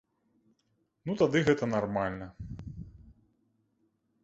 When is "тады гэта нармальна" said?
1.21-2.27